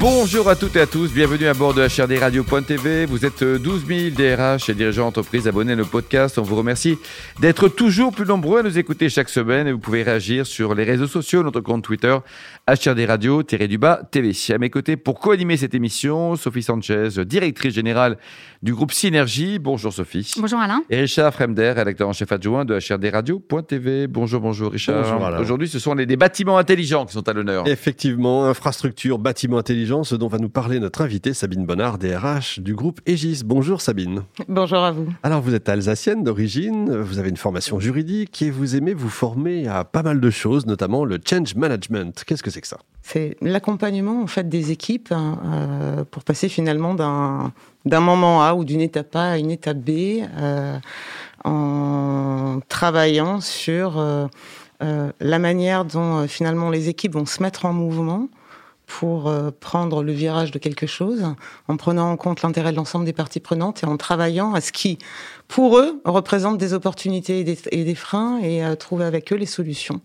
[0.00, 3.04] Bonjour à toutes et à tous, bienvenue à bord de HRDRadio.tv.
[3.04, 6.38] Vous êtes 12 000 DRH et dirigeants d'entreprise abonnés à nos podcasts.
[6.38, 6.96] On vous remercie
[7.38, 10.84] d'être toujours plus nombreux à nous écouter chaque semaine et vous pouvez réagir sur les
[10.84, 12.16] réseaux sociaux, notre compte Twitter,
[12.66, 14.32] HRDRadio-du-bas TV.
[14.48, 18.16] À mes côtés, pour co-animer cette émission, Sophie Sanchez, directrice générale
[18.62, 19.58] du groupe Synergie.
[19.58, 20.32] Bonjour Sophie.
[20.38, 20.82] Bonjour Alain.
[20.88, 24.06] Et Richard Fremder, rédacteur en chef adjoint de HRDRadio.tv.
[24.06, 25.02] Bonjour, bonjour Richard.
[25.02, 25.40] Bonjour Alain.
[25.40, 27.68] Aujourd'hui, ce sont les, des bâtiments intelligents qui sont à l'honneur.
[27.68, 29.58] Effectivement, infrastructure, bâtiment
[29.90, 33.42] ce dont va nous parler notre invitée Sabine Bonnard, DRH du groupe Aegis.
[33.44, 34.22] Bonjour Sabine.
[34.48, 35.08] Bonjour à vous.
[35.24, 39.66] Alors vous êtes alsacienne d'origine, vous avez une formation juridique et vous aimez vous former
[39.66, 42.22] à pas mal de choses, notamment le change management.
[42.24, 42.78] Qu'est-ce que c'est que ça?
[43.02, 47.52] C'est l'accompagnement en fait des équipes hein, euh, pour passer finalement d'un
[47.84, 50.78] d'un moment A ou d'une étape A à une étape B euh,
[51.44, 54.28] en travaillant sur euh,
[54.80, 58.28] la manière dont finalement les équipes vont se mettre en mouvement
[58.98, 61.24] pour euh, prendre le virage de quelque chose,
[61.68, 64.72] en prenant en compte l'intérêt de l'ensemble des parties prenantes et en travaillant à ce
[64.72, 64.98] qui,
[65.46, 69.36] pour eux, représente des opportunités et des, et des freins et à trouver avec eux
[69.36, 70.00] les solutions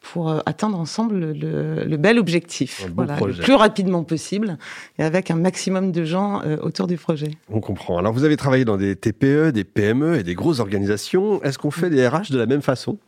[0.00, 4.56] pour euh, atteindre ensemble le, bel objectif, voilà, le plus rapidement possible
[4.98, 7.32] et avec un maximum de gens euh, autour du projet.
[7.50, 7.98] On comprend.
[7.98, 11.42] Alors vous avez travaillé dans des TPE, des PME et des grosses organisations.
[11.42, 12.98] Est-ce qu'on fait des RH de la même façon?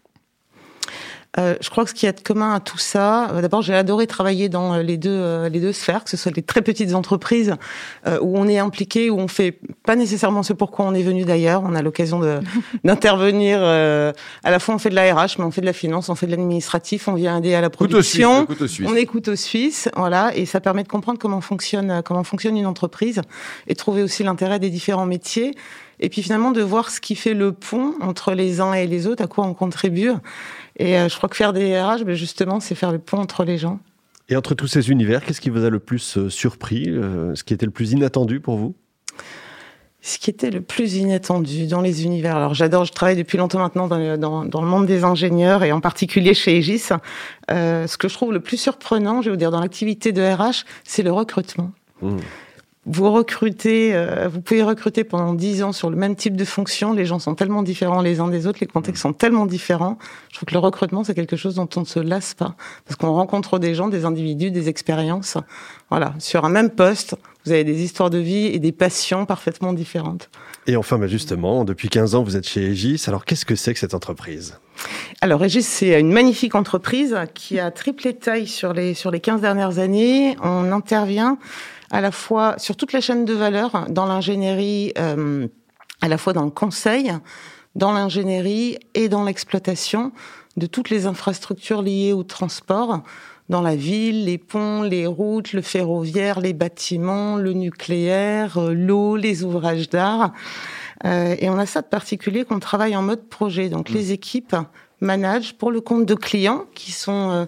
[1.37, 4.07] Euh, je crois que ce qui est commun à tout ça, euh, d'abord j'ai adoré
[4.07, 6.95] travailler dans euh, les deux euh, les deux sphères, que ce soit les très petites
[6.95, 7.57] entreprises
[8.07, 11.25] euh, où on est impliqué, où on fait pas nécessairement ce pourquoi on est venu
[11.25, 11.63] d'ailleurs.
[11.65, 12.39] On a l'occasion de
[12.85, 13.59] d'intervenir.
[13.61, 14.13] euh,
[14.45, 16.15] à la fois on fait de la RH, mais on fait de la finance, on
[16.15, 18.41] fait de l'administratif, on vient aider à la Couteau suisse, production.
[18.43, 18.89] le couteau suisse.
[18.89, 22.67] On écoute aux Suisses, voilà, et ça permet de comprendre comment fonctionne comment fonctionne une
[22.67, 23.21] entreprise
[23.67, 25.55] et trouver aussi l'intérêt des différents métiers.
[26.05, 29.07] Et puis finalement de voir ce qui fait le pont entre les uns et les
[29.07, 30.11] autres, à quoi on contribue.
[30.77, 33.43] Et euh, je crois que faire des RH, ben justement, c'est faire le pont entre
[33.43, 33.81] les gens.
[34.29, 37.43] Et entre tous ces univers, qu'est-ce qui vous a le plus euh, surpris euh, Ce
[37.43, 38.75] qui était le plus inattendu pour vous?
[40.03, 42.37] Ce qui était le plus inattendu dans les univers.
[42.37, 45.63] Alors j'adore, je travaille depuis longtemps maintenant dans le, dans, dans le monde des ingénieurs
[45.63, 46.89] et en particulier chez Aegis.
[47.51, 50.21] Euh, ce que je trouve le plus surprenant, je vais vous dire, dans l'activité de
[50.21, 51.73] RH, c'est le recrutement.
[52.03, 52.19] Mmh.
[52.87, 56.93] Vous recrutez, euh, vous pouvez recruter pendant dix ans sur le même type de fonction.
[56.93, 59.99] Les gens sont tellement différents les uns des autres, les contextes sont tellement différents.
[60.31, 62.57] Je trouve que le recrutement, c'est quelque chose dont on ne se lasse pas.
[62.85, 65.39] Parce qu'on rencontre des gens, des individus, des expériences.
[65.89, 66.15] Voilà.
[66.19, 70.29] Sur un même poste, vous avez des histoires de vie et des passions parfaitement différentes.
[70.67, 73.03] Et enfin, bah, justement, depuis 15 ans, vous êtes chez Aegis.
[73.07, 74.59] Alors qu'est-ce que c'est que cette entreprise?
[75.21, 79.21] Alors, Régis, c'est une magnifique entreprise qui a triplé de taille sur les, sur les
[79.21, 80.37] 15 dernières années.
[80.43, 81.39] On intervient
[81.95, 85.47] à la fois sur toute la chaîne de valeur, dans l'ingénierie, euh,
[86.01, 87.13] à la fois dans le conseil,
[87.77, 90.11] dans l'ingénierie et dans l'exploitation
[90.57, 93.05] de toutes les infrastructures liées au transport,
[93.49, 99.15] dans la ville, les ponts, les routes, le ferroviaire, les bâtiments, le nucléaire, euh, l'eau,
[99.15, 100.33] les ouvrages d'art.
[101.05, 103.69] Euh, et on a ça de particulier qu'on travaille en mode projet.
[103.69, 104.57] Donc les équipes
[105.01, 107.45] managent pour le compte de clients qui sont euh,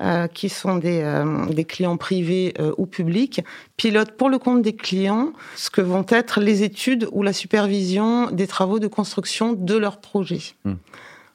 [0.00, 3.42] euh, qui sont des, euh, des clients privés euh, ou publics,
[3.76, 8.30] pilotent pour le compte des clients ce que vont être les études ou la supervision
[8.30, 10.40] des travaux de construction de leur projet.
[10.64, 10.74] Hmm.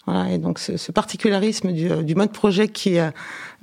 [0.08, 3.12] Voilà, et donc ce, ce particularisme du, euh, du mode projet qui euh,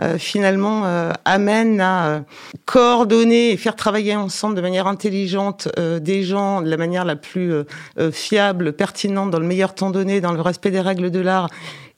[0.01, 2.21] euh, finalement euh, amène à euh,
[2.65, 7.17] coordonner et faire travailler ensemble de manière intelligente euh, des gens de la manière la
[7.17, 7.53] plus
[8.13, 11.49] fiable, pertinente, dans le meilleur temps donné, dans le respect des règles de l'art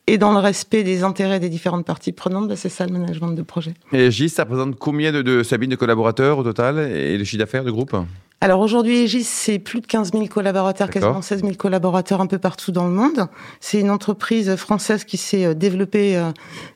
[0.06, 3.33] et dans le respect des intérêts des différentes parties prenantes, bah, c'est ça le management
[3.33, 3.75] de projet.
[3.93, 7.38] Et Gis, ça représente combien de, de Sabine de collaborateurs au total et le chiffre
[7.38, 7.94] d'affaires du groupe?
[8.43, 12.39] Alors aujourd'hui, Aegis, c'est plus de 15 000 collaborateurs, quasiment 16 000 collaborateurs un peu
[12.39, 13.27] partout dans le monde.
[13.60, 16.31] C'est une entreprise française qui s'est euh, développée, euh,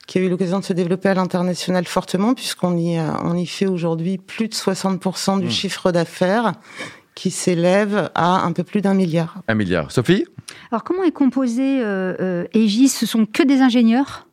[0.06, 3.46] qui a eu l'occasion de se développer à l'international fortement, puisqu'on y, euh, on y
[3.46, 5.50] fait aujourd'hui plus de 60% du Mmh.
[5.50, 6.52] chiffre d'affaires,
[7.14, 9.42] qui s'élève à un peu plus d'un milliard.
[9.48, 9.90] Un milliard.
[9.92, 10.24] Sophie?
[10.70, 14.26] Alors, comment est composé euh, euh, Aegis Ce sont que des ingénieurs?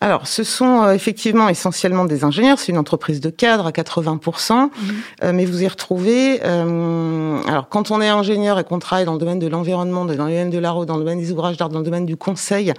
[0.00, 2.60] Alors, ce sont euh, effectivement essentiellement des ingénieurs.
[2.60, 4.70] C'est une entreprise de cadre à 80%.
[5.24, 6.40] Euh, mais vous y retrouvez.
[6.44, 10.12] euh, alors, quand on est ingénieur et qu'on travaille dans le domaine de l'environnement, dans
[10.12, 12.72] le domaine de l'art, dans le domaine des ouvrages d'art, dans le domaine du conseil,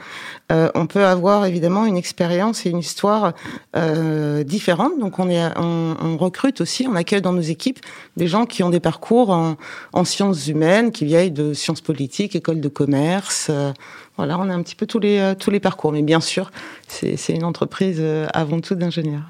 [0.50, 3.34] euh, on peut avoir évidemment une expérience et une histoire
[3.76, 4.98] euh, différente.
[4.98, 7.80] Donc, on, est, on, on recrute aussi, on accueille dans nos équipes
[8.16, 9.58] des gens qui ont des parcours en,
[9.92, 13.52] en sciences humaines, qui viennent de sciences politiques, école de commerce.
[14.20, 15.94] Voilà, on a un petit peu tous les, euh, tous les parcours.
[15.94, 16.52] Mais bien sûr,
[16.90, 19.24] c'est une entreprise euh, avant tout d'ingénieurs.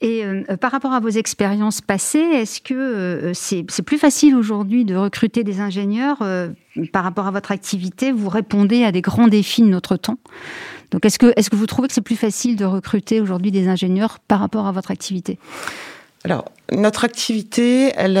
[0.00, 4.96] Et euh, par rapport à vos expériences passées, est-ce que c'est plus facile aujourd'hui de
[4.96, 6.18] recruter des ingénieurs
[6.92, 8.10] par rapport à votre activité?
[8.10, 10.18] Vous répondez à des grands défis de notre temps.
[10.90, 13.52] Donc est-ce que, est -ce que vous trouvez que c'est plus facile de recruter aujourd'hui
[13.52, 15.38] des ingénieurs par rapport à votre activité?
[16.26, 18.16] Alors, notre activité, elle,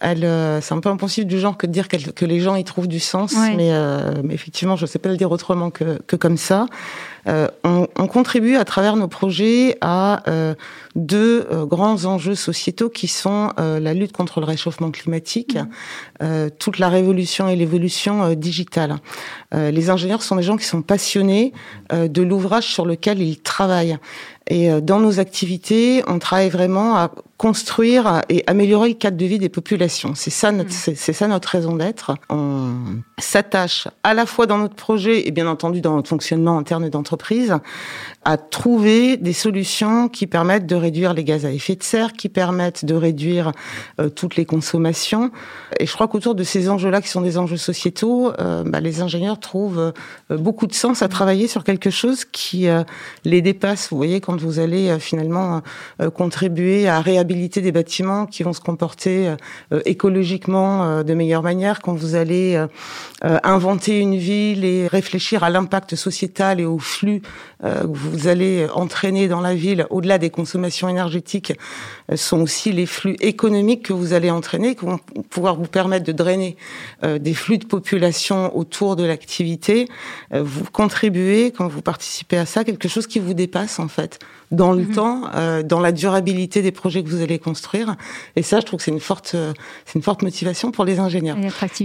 [0.00, 2.88] elle, c'est un peu impossible du genre que de dire que les gens y trouvent
[2.88, 3.70] du sens, mais,
[4.24, 6.64] mais, effectivement, je ne sais pas le dire autrement que, que comme ça.
[7.28, 10.54] Euh, on, on, contribue à travers nos projets à euh,
[10.94, 15.58] deux euh, grands enjeux sociétaux qui sont la lutte contre le réchauffement climatique,
[16.20, 16.48] mmh.
[16.58, 18.96] toute la révolution et l'évolution digitale.
[19.52, 21.52] les ingénieurs sont des gens qui sont passionnés
[21.92, 23.98] de l'ouvrage sur lequel ils travaillent.
[24.48, 29.38] Et dans nos activités, on travaille vraiment à construire et améliorer le cadre de vie
[29.38, 30.16] des populations.
[30.16, 30.94] C'est ça notre, mmh.
[30.96, 32.16] c'est ça notre raison d'être.
[32.28, 32.74] On
[33.18, 37.54] s'attache à la fois dans notre projet et bien entendu dans notre fonctionnement interne d'entreprise
[38.24, 42.28] à trouver des solutions qui permettent de réduire les gaz à effet de serre, qui
[42.28, 43.52] permettent de réduire
[44.00, 45.30] euh, toutes les consommations.
[45.78, 49.00] Et je crois qu'autour de ces enjeux-là, qui sont des enjeux sociétaux, euh, bah, les
[49.00, 49.92] ingénieurs trouvent
[50.30, 52.66] euh, beaucoup de sens à travailler sur quelque chose qui
[53.24, 53.90] les dépasse.
[53.90, 55.62] Vous voyez, quand vous allez finalement
[56.14, 59.34] contribuer à réhabiliter des bâtiments qui vont se comporter
[59.84, 62.62] écologiquement de meilleure manière, quand vous allez
[63.22, 67.22] inventer une ville et réfléchir à l'impact sociétal et au flux
[67.62, 71.54] que vous allez entraîner dans la ville, au-delà des consommations énergétiques, euh,
[72.16, 76.12] sont aussi les flux économiques que vous allez entraîner, qui vont pouvoir vous permettre de
[76.12, 76.56] drainer
[77.04, 79.88] euh, des flux de population autour de l'activité.
[80.32, 84.18] Euh, vous contribuez, quand vous participez à ça, quelque chose qui vous dépasse en fait
[84.50, 84.94] dans le mhm.
[84.94, 85.22] temps,
[85.64, 87.96] dans la durabilité des projets que vous allez construire.
[88.34, 89.36] Et ça, je trouve que c'est une forte,
[89.84, 91.36] c'est une forte motivation pour les ingénieurs.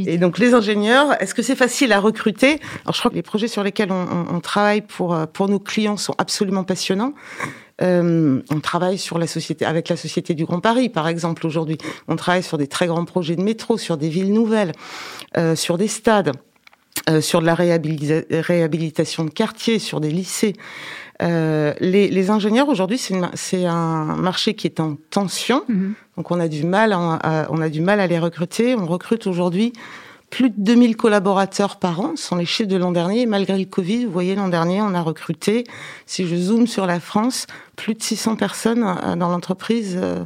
[0.08, 2.62] Et, donc les ingénieurs, est-ce que c'est facile à recruter?
[2.86, 5.60] Alors je crois que les projets sur lesquels on, on, on travaille pour pour nos
[5.60, 7.14] clients sont absolument passionnants.
[7.84, 11.78] Euh, on travaille sur la société, avec la Société du Grand Paris, par exemple, aujourd'hui.
[12.08, 14.72] On travaille sur des très grands projets de métro, sur des villes nouvelles,
[15.38, 16.32] euh, sur des stades,
[17.10, 20.54] euh, sur de la réhabilitation de quartiers, sur des lycées.
[21.22, 25.92] Euh, les, les, ingénieurs aujourd'hui, c'est un marché qui est en tension, mm-hmm.
[26.18, 28.76] donc on a du mal, à, on a du mal à les recruter.
[28.76, 29.74] On recrute aujourd'hui
[30.34, 33.28] plus de 2000 collaborateurs par an, ce sont les chiffres de l'an dernier.
[33.28, 35.64] malgré le Covid, vous voyez, l'an dernier, on a recruté,
[36.08, 37.46] si je zoome sur la France,
[37.76, 40.26] plus de 600 personnes euh, dans l'entreprise euh,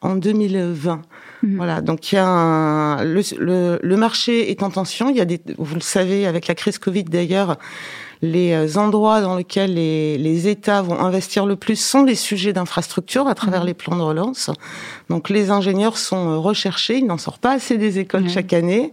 [0.00, 1.02] en 2020.
[1.42, 1.56] Mmh.
[1.56, 5.10] Voilà, donc il y a un, le, le, le, marché est en tension.
[5.10, 7.56] Il y a des, vous le savez, avec la crise Covid d'ailleurs,
[8.22, 12.52] les euh, endroits dans lesquels les, les, États vont investir le plus sont les sujets
[12.52, 13.66] d'infrastructure à travers mmh.
[13.66, 14.50] les plans de relance.
[15.08, 18.92] Donc les ingénieurs sont euh, recherchés, il n'en sort pas assez des écoles chaque année.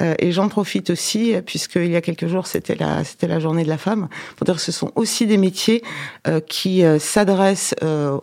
[0.00, 3.64] Euh, et j'en profite aussi, puisqu'il y a quelques jours c'était la c'était la journée
[3.64, 5.82] de la femme, pour dire que ce sont aussi des métiers
[6.26, 7.74] euh, qui s'adressent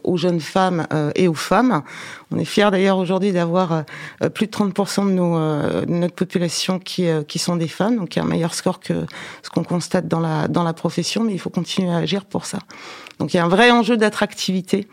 [0.04, 1.84] aux jeunes femmes et aux femmes.
[2.34, 3.84] On est fiers d'ailleurs aujourd'hui d'avoir
[4.34, 5.38] plus de 30% de, nos,
[5.86, 7.06] de notre population qui,
[7.38, 9.06] sont des femmes, donc il y a un meilleur score que
[9.44, 12.46] ce qu'on constate dans la, dans la profession, mais il faut continuer à agir pour
[12.46, 12.60] ça.
[13.20, 14.88] Donc il y a un vrai enjeu d'attractivité,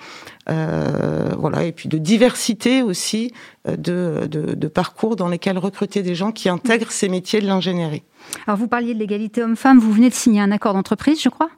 [0.48, 3.32] euh, voilà, et puis de diversité aussi
[3.69, 7.46] euh, de, de, de, parcours dans lesquels recruter des gens qui intègrent ces métiers de
[7.46, 8.02] l'ingénierie.
[8.46, 11.50] Alors vous parliez de l'égalité homme-femme, vous venez de signer un accord d'entreprise, je crois?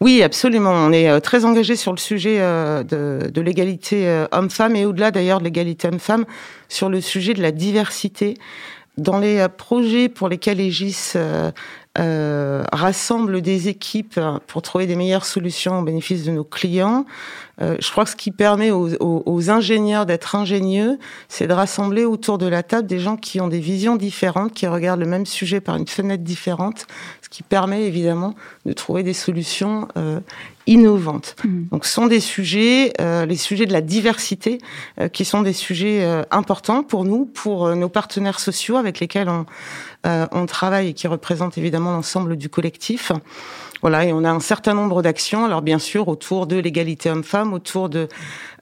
[0.00, 0.72] Oui, absolument.
[0.72, 5.38] On est euh, très engagé sur le sujet euh, de, l'égalité homme-femme et au-delà d'ailleurs
[5.38, 6.26] de l'égalité homme-femme,
[6.68, 8.34] sur le sujet de la diversité.
[8.98, 11.14] Dans les projets pour lesquels Aegis
[11.98, 17.06] euh, rassemble des équipes pour trouver des meilleures solutions au bénéfice de nos clients.
[17.62, 20.98] Euh, je crois que ce qui permet aux, aux, aux ingénieurs d'être ingénieux,
[21.28, 24.66] c'est de rassembler autour de la table des gens qui ont des visions différentes, qui
[24.66, 26.86] regardent le même sujet par une fenêtre différente,
[27.22, 28.34] ce qui permet évidemment
[28.66, 30.20] de trouver des solutions euh,
[30.66, 31.36] innovantes.
[31.44, 31.68] Mmh.
[31.70, 34.58] Donc, ce sont des sujets, euh, les sujets de la diversité,
[35.00, 39.28] euh, qui sont des sujets euh, importants pour nous, pour nos partenaires sociaux avec lesquels
[39.28, 39.46] on,
[40.04, 43.10] on travaille et qui représentent évidemment l'ensemble du collectif.
[43.82, 45.44] Voilà, et on a un certain nombre d'actions.
[45.44, 48.08] Alors bien sûr, autour de l'égalité homme-femme, autour de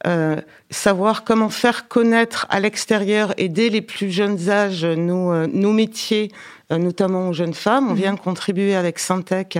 [0.07, 0.41] euh,
[0.71, 6.31] savoir comment faire connaître à l'extérieur et dès les plus jeunes âges nos, euh, métiers,
[6.71, 7.89] notamment aux jeunes femmes.
[7.89, 7.97] On mhm.
[7.97, 9.59] vient contribuer avec Syntec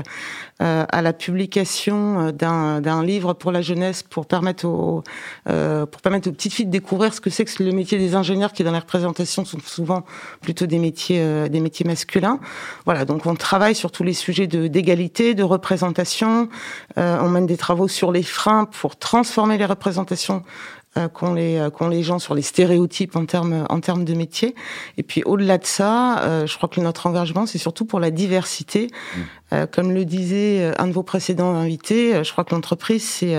[0.63, 5.03] euh, à la publication d'un livre pour la jeunesse pour permettre aux
[5.45, 8.53] pour permettre aux petites filles de découvrir ce que c'est que le métier des ingénieurs
[8.53, 10.05] qui dans les représentations sont souvent
[10.41, 12.39] plutôt des métiers des métiers masculins.
[12.85, 16.49] Voilà, donc on travaille sur tous les sujets de d'égalité, de représentation.
[16.97, 21.71] on mène des travaux sur les freins pour transformer les représentations euh, qu'ont les euh,
[21.71, 24.55] qu'ont les gens sur les stéréotypes en termes en termes de métier.
[24.97, 28.11] Et puis au-delà de ça, euh, je crois que notre engagement c'est surtout pour la
[28.11, 28.87] diversité.
[28.87, 29.21] Mmh.
[29.53, 33.37] Euh, comme le disait un de vos précédents invités, je crois que l'entreprise c'est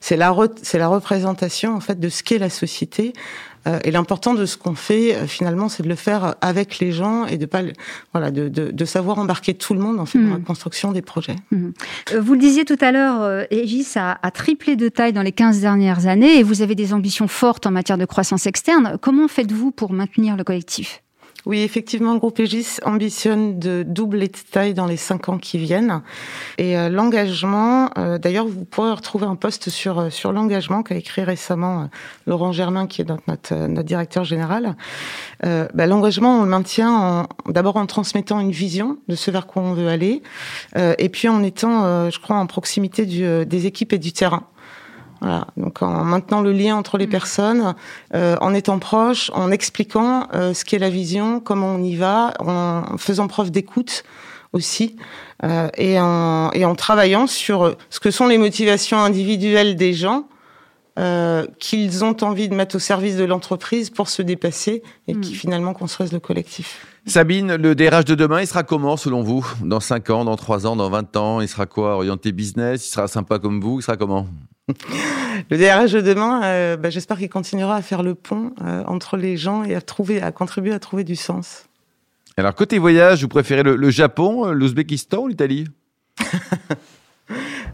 [0.00, 3.12] c'est la c'est la représentation en fait de ce qu'est la société.
[3.66, 6.92] Euh, et l'important de ce qu'on fait, euh, finalement, c'est de le faire avec les
[6.92, 7.62] gens et de pas,
[8.12, 10.44] voilà, de, de, de savoir embarquer tout le monde en fait dans la mmh.
[10.44, 11.36] construction des projets.
[11.50, 11.70] Mmh.
[12.12, 15.32] Euh, vous le disiez tout à l'heure, Aegis a, a, triplé de taille dans les
[15.32, 18.98] 15 dernières années et vous avez des ambitions fortes en matière de croissance externe.
[19.00, 21.03] Comment faites-vous pour maintenir le collectif?
[21.46, 25.58] Oui, effectivement, le groupe Aegis ambitionne de doubler de taille dans les cinq ans qui
[25.58, 26.02] viennent.
[26.56, 30.96] Et euh, l'engagement, euh, d'ailleurs, vous pourrez retrouver un poste sur euh, sur l'engagement qu'a
[30.96, 31.90] écrit récemment
[32.26, 34.76] Laurent Germain, qui est notre notre, notre directeur général.
[35.42, 39.74] Bah, l'engagement, on le maintient d'abord en transmettant une vision de ce vers quoi on
[39.74, 40.22] veut aller,
[40.76, 44.44] et puis en étant, je crois, en proximité du, des équipes et du terrain.
[45.24, 45.46] Voilà.
[45.56, 47.10] Donc en maintenant le lien entre les mm.
[47.10, 47.74] personnes,
[48.14, 52.34] euh, en étant proche, en expliquant euh, ce qu'est la vision, comment on y va,
[52.40, 54.04] en faisant preuve d'écoute
[54.52, 54.96] aussi,
[55.42, 60.26] euh, et, en, et en travaillant sur ce que sont les motivations individuelles des gens.
[60.96, 65.32] Euh, qu'ils ont envie de mettre au service de l'entreprise pour se dépasser et qui
[65.32, 65.34] mm.
[65.34, 66.86] finalement construisent le collectif.
[67.04, 69.44] Sabine, le DRH de demain, il sera comment selon vous?
[69.64, 71.96] Dans 5 ans, dans 3 ans, dans 20 ans Il sera quoi?
[71.96, 72.86] Orienté business?
[72.86, 73.80] Il sera sympa comme vous?
[73.80, 74.28] Il sera comment?
[75.50, 79.16] le DRH de demain, euh, bah, j'espère qu'il continuera à faire le pont euh, entre
[79.16, 81.66] les gens et à trouver, à contribuer à trouver du sens.
[82.36, 85.66] Alors côté voyage, vous préférez le, Japon, l'Ouzbékistan ou l'Italie?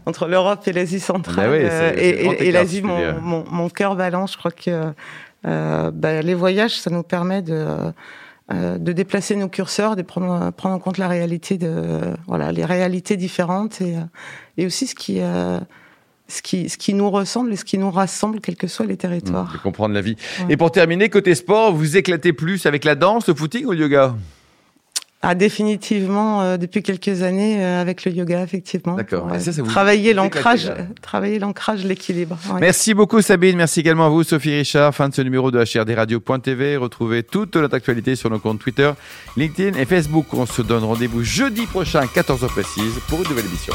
[0.07, 4.33] Entre l'Europe et l'Asie centrale bah et, l'Asie, mon, cœur balance.
[4.33, 4.93] Je crois que
[5.47, 7.93] euh, bah, les voyages, ça nous permet de
[8.53, 13.17] de déplacer nos curseurs, de prendre, prendre en compte la réalité de voilà les réalités
[13.17, 13.95] différentes et,
[14.57, 15.21] et aussi ce qui
[16.31, 18.97] ce qui, ce qui nous ressemble et ce qui nous rassemble, quels que soient les
[18.97, 19.53] territoires.
[19.53, 20.17] de comprendre la vie.
[20.49, 23.79] Et pour terminer, côté sport, vous éclatez plus avec la danse, le footing ou le
[23.79, 24.15] yoga?
[25.23, 28.95] Ah, définitivement, euh, depuis quelques années, euh, avec le yoga, effectivement.
[28.95, 29.29] D'accord.
[29.67, 30.73] travailler l'ancrage,
[31.03, 32.39] travailler l'ancrage, l'équilibre.
[32.59, 33.59] Merci beaucoup, Sabine.
[33.59, 34.95] Merci également à vous, Sophie Richard.
[34.95, 36.79] Fin de ce numéro de HRDRadio.tv.
[36.79, 38.91] Retrouvez toute notre actualité sur nos comptes Twitter,
[39.37, 40.33] LinkedIn et Facebook.
[40.33, 43.75] On se donne rendez-vous jeudi prochain, 14h précise, pour une nouvelle émission